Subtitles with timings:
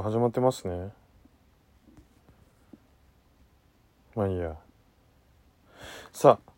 [0.00, 0.90] 始まってますね。
[4.16, 4.56] まあいいや。
[6.12, 6.52] さあ。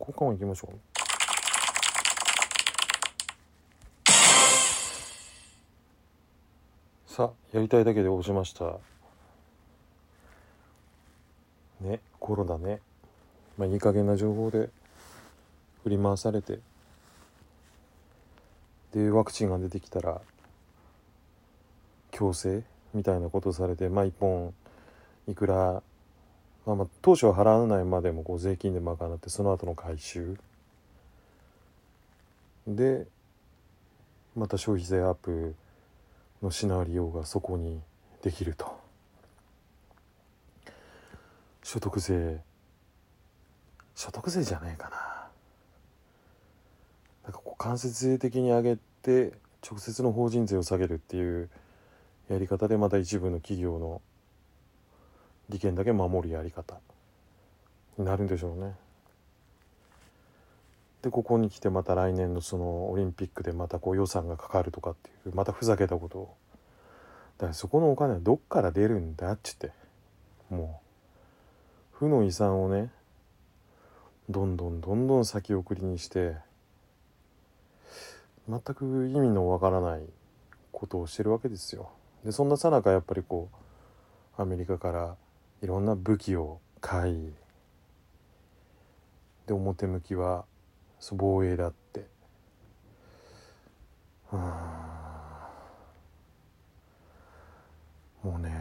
[0.00, 0.78] 交換音いきましょう。
[7.06, 8.78] さあやりたいだけで押しました。
[11.80, 12.80] ねコロナね。
[13.56, 14.68] まあいい加減な情報で
[15.84, 16.58] 振り回されて。
[18.92, 20.20] でワクチンが出てきたら
[22.18, 22.64] 強制
[22.94, 24.52] みたいなことされてまあ1本
[25.28, 25.82] いくら、
[26.66, 30.36] まあ、まあ当初は払わないまでもこう税金で賄ってその後の回収。
[32.66, 33.06] で
[34.36, 35.54] また消費税アップ
[36.42, 37.80] のシナリオがそこに
[38.22, 38.76] できると。
[41.62, 42.40] 所得税
[43.94, 44.96] 所得税じゃねえかな。
[47.24, 49.32] なんかこう間接税的に上げて
[49.64, 51.48] 直接の法人税を下げるっていう
[52.28, 54.02] やり方でまた一部の企業の
[55.48, 56.78] 利権だけ守るやり方
[57.96, 58.74] になるんでしょうね。
[61.02, 66.34] でここに来てまた来年のそのオリンピックでまたこう予算がかかるとかっていうまたふざけたことを
[67.38, 69.70] だからそこのお金はどっから出るんだっちって
[70.50, 70.80] も
[71.94, 72.90] う負の遺産をね
[74.28, 76.36] どんどんどんどん先送りにして
[78.48, 80.02] 全く意味のわからない
[80.72, 81.90] ことをしてるわけですよ。
[82.24, 83.48] でそんなさなかやっぱりこ
[84.38, 85.16] うアメリカから
[85.62, 87.32] いろんな武器を買い
[89.46, 90.44] で表向きは
[91.12, 92.06] 防衛だって。
[94.32, 94.36] う
[98.22, 98.52] もうね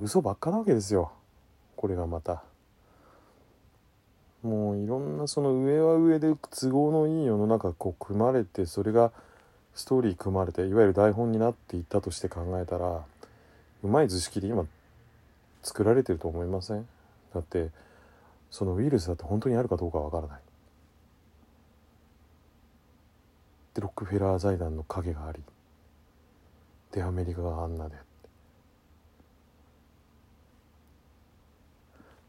[0.00, 1.12] 嘘ばっかなわけですよ。
[1.76, 2.42] これがまた。
[4.42, 9.12] もういろんなその上は上で都合のいい世の中こう組まれてそれが
[9.74, 13.04] ストーリー組まれていわゆる台本になっていったとして考えたら
[13.82, 14.66] うまい図式で今
[15.62, 16.86] 作られてると思いません？
[17.34, 17.70] だって
[18.50, 20.40] そのウイルスだって本当にあるかどうかわからない。
[23.74, 25.40] でロックフェラー財団の影があり
[26.90, 27.96] でアメリカがあんなで。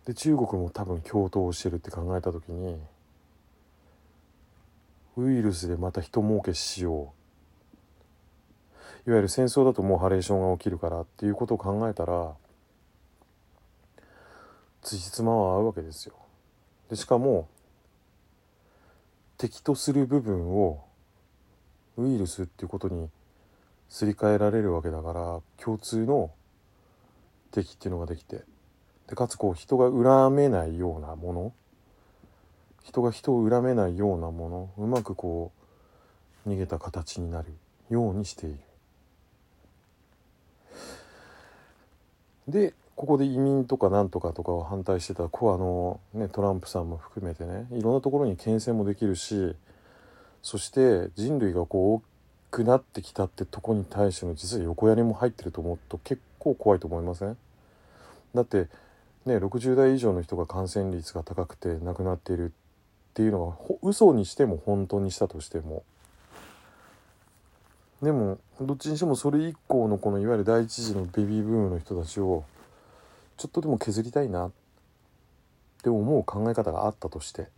[0.06, 2.78] で中国も多分共闘してるって考えた時に
[5.18, 7.23] ウイルスでまた人儲けしよう。
[9.06, 12.34] いわゆる戦争だともうハレーションが起きるからっていうことを考えたら
[14.82, 16.16] 辻褄は合うわけですよ。
[16.90, 17.48] でしかも
[19.38, 20.86] 敵とする部分を
[21.98, 23.10] ウイルスっていうことに
[23.90, 26.32] すり替えられるわけだから共通の
[27.52, 28.42] 敵っていうのができて。
[29.08, 31.54] でかつこう人が恨めないようなもの。
[32.84, 34.70] 人が人を恨めないようなもの。
[34.78, 35.52] うまくこ
[36.46, 37.54] う逃げた形になる
[37.90, 38.60] ようにしている。
[42.48, 49.56] でここで移民とかなんとかとかを反対してたこうあの、ね、トランプさんも含めてねいろんなところに牽制もできるし
[50.42, 52.04] そして人類がこう大き
[52.52, 57.36] くなってきたってとこに対しての実は横やりも入ってると思うと結構怖いと思いません？
[58.36, 58.68] だって
[59.26, 65.84] ね60代以上の人が感染率が高くて亡くなっているっていうのが嘘にしても本当にしたとしても
[68.04, 72.44] でもどっちにしてもそれ以降のこのいわゆる第一次のベビーブームの人たちを
[73.38, 74.52] ちょっとでも削りたいなっ
[75.82, 77.50] て思う考え方があったとしていわ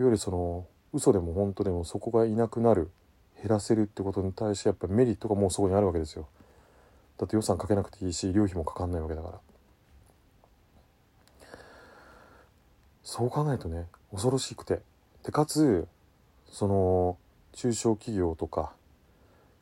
[0.00, 2.90] ゆるその嘘でも本当でもそこがいなくなる
[3.40, 6.28] 減らせるってことに対してやっぱりメリットがもうそこにあるわけですよ。
[7.18, 9.38] だって予算かけなくていいし医療費もかかんないわけだから。
[13.02, 14.80] そう考えるとね恐ろしくて。
[15.24, 15.88] でかつ
[16.50, 17.16] その
[17.52, 18.72] 中小企業とか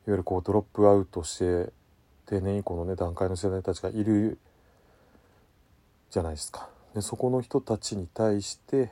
[0.07, 1.71] いわゆるこうドロップアウトして
[2.27, 4.37] 定年以降のね段階の世代たちがいる
[6.11, 6.69] じゃないですか。
[6.93, 8.91] でそこの人たちに対して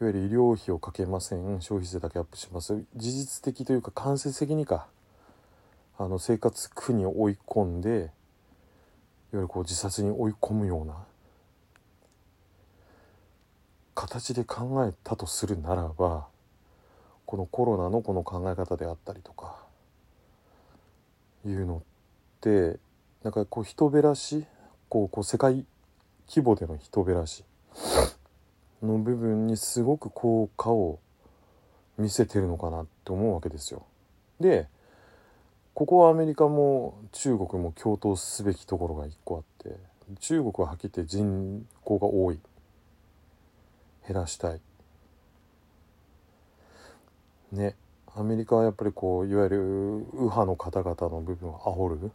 [0.00, 4.86] いわゆる医療費をかけません消費税だけアップします事実的というか間接的にか
[5.98, 8.08] あの生活苦に追い込んでいわ
[9.32, 10.94] ゆるこう自殺に追い込むような
[13.94, 16.28] 形で考えたとするならば
[17.28, 19.58] このコロナのこの考え方であったりとか
[21.44, 21.80] いうのっ
[22.40, 22.78] て
[23.22, 24.46] なんかこう人べらし
[24.88, 25.66] こうこう世界
[26.26, 27.44] 規模での人べらし
[28.82, 31.00] の部分にすごく効果を
[31.98, 33.84] 見せてるのかなって思うわけですよ。
[34.40, 34.66] で
[35.74, 39.76] ここはアメリカも中国も共闘すべきところが一個あって
[40.20, 42.40] 中国ははっきり言って人口が多い
[44.06, 44.62] 減らしたい
[47.52, 47.74] ね
[48.14, 49.58] アメリカはやっぱりこういわゆる
[50.12, 52.10] 右派の方々の部分を煽る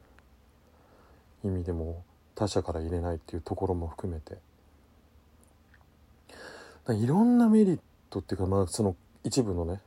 [1.45, 2.03] 意味でも
[2.35, 4.37] 他者から入れないっていうところも含めて。
[6.91, 9.79] いろんなメリットっていうかまあその一部のね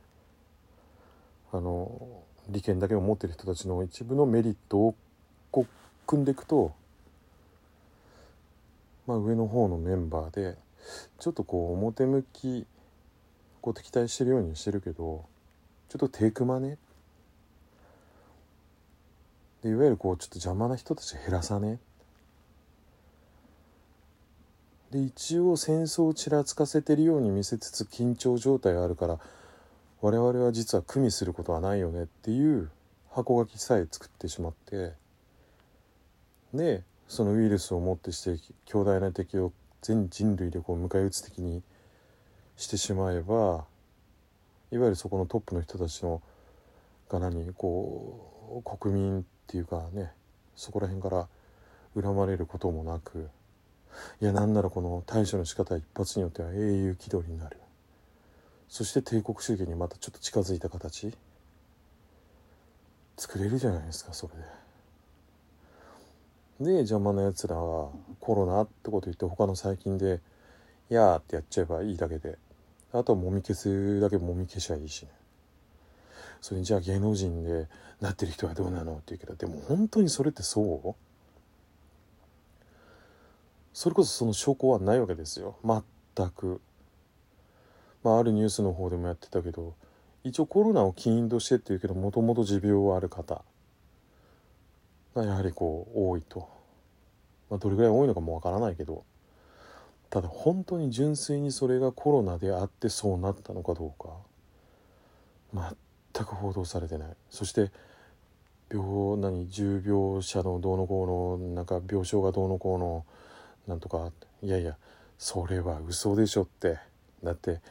[1.51, 4.95] あの利権だけを持ってる人たちの一部のメリットを
[5.51, 5.67] こう
[6.07, 6.73] 組んでいくと、
[9.05, 10.57] まあ、上の方のメンバーで
[11.19, 12.65] ちょっとこう表向き
[13.61, 15.25] こう敵対してるようにしてるけど
[15.89, 16.77] ちょっとテイクマネ
[19.63, 21.79] でいわゆるこうちょっと邪魔な人たち減らさね？
[24.91, 29.19] で一応戦争をちらつかせてるように見せつつ緊張状態があるから
[30.01, 32.03] 我々は実は組みすることはないよね？
[32.03, 32.69] っていう
[33.11, 34.93] 箱書きさえ作ってしまって
[36.53, 39.51] でそのウイルスをもってして強大な敵を
[39.81, 41.63] 全人類でこう迎え撃つ敵に
[42.55, 43.65] してしまえば
[44.71, 46.21] いわゆるそこのトップの人たちの
[47.09, 50.11] が何こう国民っていうかね
[50.55, 51.27] そこら辺から
[52.01, 53.29] 恨まれることもなく
[54.21, 57.57] いやなんならこの対処の仕方一発によっては英雄気取りになる。
[58.69, 61.13] そして帝国主義にまたちょっと近づいた形。
[63.17, 64.33] 作れるじゃないですかそれ
[66.65, 66.71] で。
[66.71, 70.21] で邪魔なやつらはコロナってこと言って他の細菌で
[70.89, 72.37] 「やー」ってやっちゃえばいいだけで。
[72.99, 75.11] あとはもみ消すだけもみ消しゃいいしね。
[76.41, 77.67] それにじゃあ芸能人で
[77.99, 78.93] なってる人はどうなの？
[78.93, 80.95] って言うけどでも本当にそれってそう？
[83.73, 85.57] それこそその証拠はないわけですよ。
[85.63, 86.61] 全く。
[88.03, 89.75] まあ、あるニュースの方でもやってたけど
[90.23, 93.43] 一応コロナを起因としてっていうけどもともと持病はある方。
[95.15, 96.47] がやはりこう多いと、
[97.49, 99.03] まあ、どれぐらい多いのかもわからないけど。
[100.09, 104.09] ただ本当に純粋にそれがコロナであってそうなったのかどうか
[106.13, 107.09] 全く報道されてない。
[107.29, 107.71] そして
[108.69, 113.05] 病何重病者のどうのこうのなんか病床がどうのこうの
[113.67, 114.11] なんとか
[114.41, 114.77] いやいや
[115.17, 116.77] それは嘘でしょって
[117.23, 117.61] だって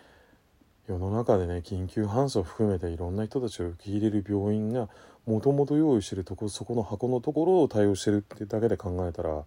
[0.89, 4.89] 世の中でね緊急搬送含めていろんな人たちを受け入れる病院が
[5.27, 9.45] もともと用意してるとこそこの箱のところを対応してるってだけで考えたら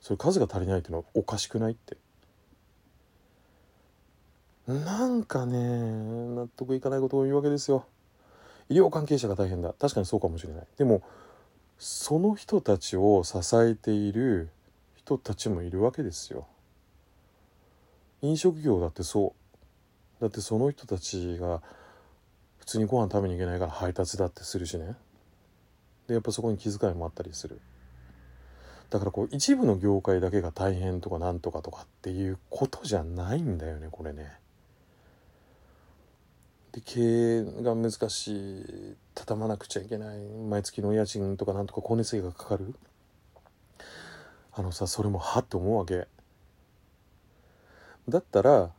[0.00, 1.96] それ数が足りないっていうのはおかしくないって。
[4.66, 7.86] なんかね納得いかないことを言うわけですよ。
[8.70, 9.74] 医療関係者が大変だ。
[9.78, 10.66] 確かにそうかもしれない。
[10.78, 11.02] でも
[11.78, 14.48] その人たちを支えている
[14.94, 16.46] 人たちもいるわけですよ。
[18.22, 19.34] 飲食業だってそ
[20.18, 20.22] う。
[20.22, 21.60] だってその人たちが
[22.58, 24.94] 普通にご飯食べに行けないから配達だってするしね。
[26.06, 27.60] でやっぱそこに気遣いもあったりする。
[28.88, 34.32] だからこう一部の業界だけが大変とかなんとかとかっていうことじゃないんだよねこれね。
[36.74, 40.18] で経営が難しい畳まなくちゃいけない
[40.48, 42.74] 毎月の家賃とかなんとか光熱費がかかる。
[44.56, 46.08] あのさそれもはって思うわけ。
[48.08, 48.70] だったら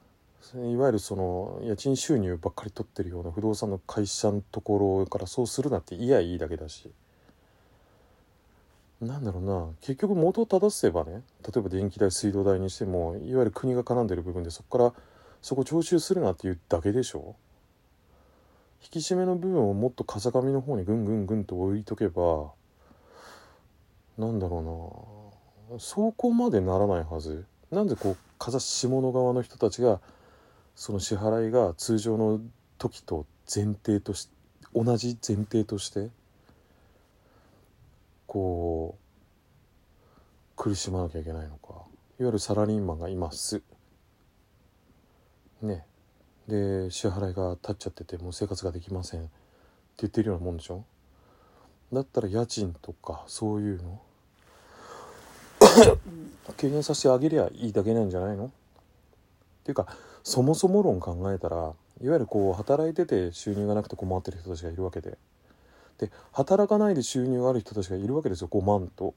[0.56, 6.92] いわゆるその家賃収入ばっかり取ってるような不動産の会社のところからそうするなっていやいいだけだし。
[9.00, 9.68] なんだろうな。
[9.80, 14.94] 結局元を正せばね例えば電気代水道代にしてもいわゆる国が絡んでる部分でそこから
[15.42, 17.38] そこ徴収するなっていうだけでしょ。
[18.86, 22.52] 引き締めの部分をもっと風上の方にぐんぐんぐんと置いとけば
[24.20, 25.32] なんだろ
[25.72, 25.80] うな。
[25.80, 27.46] そこまでならないはず。
[27.72, 30.00] なんでこう風下の側の人たちが
[30.76, 32.40] その支払いが通常の
[32.78, 34.30] 時と前提とし
[34.76, 36.10] 同じ前提として
[38.28, 41.74] こう苦しまなきゃいけないのか。
[41.74, 43.64] いわゆるサラリーマンがいます。
[45.64, 45.86] ね。
[46.48, 49.22] で支払いが立っちゃっててもう生活ができません。
[49.22, 49.30] って
[49.98, 50.84] 言ってるようなもんでしょ？
[51.92, 54.02] だったら家賃とかそういうの？
[56.58, 58.46] 軽減させてあげりゃいいだけなんじゃないの？
[58.46, 58.50] っ
[59.64, 59.88] ていうか
[60.24, 65.18] そもそも論考えたらいわゆるこう働いてて収入がなくて困ってる人たちがいるわけで。
[65.98, 69.14] で働かないで収入がある人たちがいるわけですよ5万と。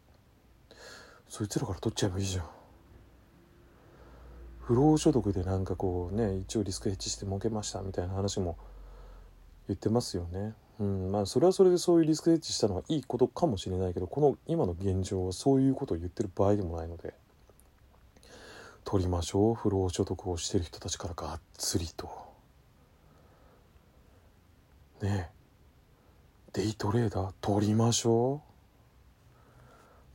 [1.28, 2.44] そいつらから取っちゃえばいいじゃん
[4.68, 8.58] 不労所得でなんかこうね一応リスクヘッジして儲けましたみたいな話も
[9.66, 10.52] 言ってますよね。
[10.78, 17.14] うんまあそれはそれでそういうリスクヘッジしたのはいいことかもしれないけどこの今の現状はそういうことを言ってる場合でもないので。
[18.84, 19.54] 取りましょう。
[19.54, 22.10] 不労所得をしてる人たちからがっつりと。
[25.00, 25.30] ね
[26.54, 26.60] え。
[26.60, 28.42] デイトレーダー取りましょ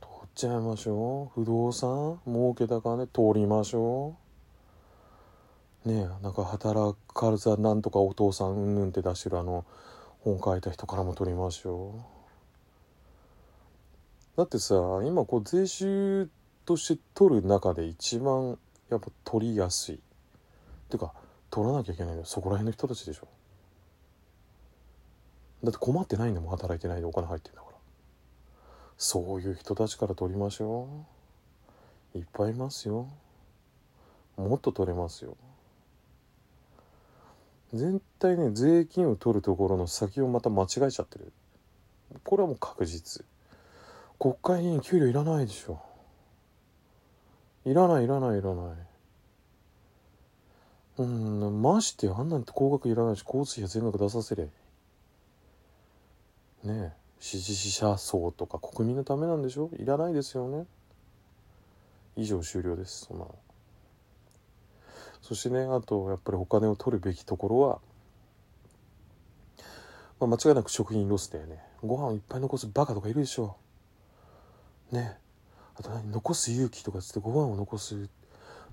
[0.00, 1.40] 取っちゃいましょう。
[1.40, 4.23] 不動産儲けた金取りましょう。
[5.84, 9.64] ねなんか働かずなんとかお父さんうんぬんって出してるあの
[10.20, 11.94] 本書いた人からも取りましょ
[14.36, 14.38] う。
[14.38, 14.74] だってさ
[15.04, 16.28] 今こう税収
[16.64, 18.58] として取る中で一番
[18.90, 19.96] やっぱ取りやすい。
[19.96, 19.98] っ
[20.88, 21.12] ていうか
[21.50, 23.28] 取らなきゃいけないのそこら辺の人たちでしょ。
[25.62, 27.76] だって困ってないんだもん働いてないでお金入ってんだから。
[28.96, 30.88] そういう人たちから取りましょ
[32.14, 32.18] う。
[32.18, 33.08] いっぱいいますよ。
[34.36, 35.36] もっと取れますよ。
[37.74, 41.32] 絶対ね税金を取るところの先をまた間違えちゃってる。
[42.22, 43.24] これはもう確実。
[44.20, 45.82] 国会議員給料いらないでしょ。
[47.64, 48.76] いらないいらないいらない。
[50.98, 54.52] うんましてあんなんて高額いらないし交通費は全額出させれね
[56.62, 59.70] え支持者層とか国民のためなんでしょ。
[59.76, 60.66] いらないですよね。
[62.14, 63.34] 以上終了ですそんなの。
[65.24, 67.80] そしてねあとやっぱりお金を取るべきところは、
[70.20, 71.60] まあ、間違いなく食品ロスだよね。
[71.82, 73.56] ご飯をいっぱい残すバカとかいるでしょ。
[74.92, 75.16] ね。
[75.76, 76.10] あと何？
[76.10, 77.94] 残す勇気とかつってご飯を残す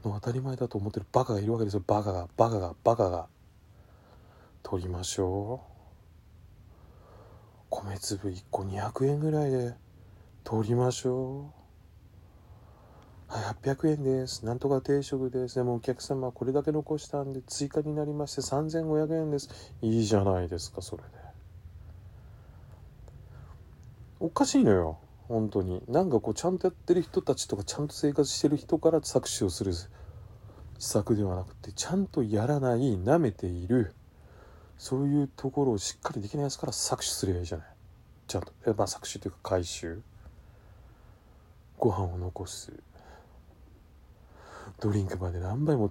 [0.04, 1.84] の当たり前だと思ってるバカがいるわけですよ。
[1.88, 3.28] バカがバカがバカが。
[4.62, 5.72] 取りましょう。
[7.70, 9.74] 米粒1個200円ぐらいで
[10.44, 11.61] 取りましょう。
[13.32, 14.46] 800円です。
[14.46, 15.56] なんとか定食です。
[15.56, 19.50] でもお客様これだけ残したんで追加になりまして3500円です。
[19.82, 21.10] いいじゃないですかそれで。
[24.20, 25.00] おかしいのよ。
[25.30, 25.82] 本当に。
[25.88, 29.72] なんかこうちゃんとやってる人たちとかちゃんと生活してる人から搾取をする。
[29.74, 29.90] 施
[30.80, 33.94] 策ではなくてちゃんとやらない舐めている。
[34.78, 37.68] そういうところをしっかりできないやつから搾取すればいいじゃない。
[38.28, 38.52] ちゃんと。
[38.66, 40.02] まあ搾取というか回収。
[41.78, 42.74] ご飯を残す。
[44.82, 45.90] ドリンクまで何杯も